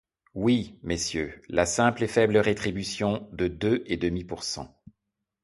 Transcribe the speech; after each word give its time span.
Oui, 0.33 0.79
messieurs, 0.81 1.43
la 1.47 1.67
simple 1.67 2.01
et 2.03 2.07
faible 2.07 2.37
rétribution 2.37 3.29
de 3.33 3.47
deux 3.47 3.83
et 3.85 3.97
demi 3.97 4.23
pour 4.23 4.43
cent. 4.43 4.81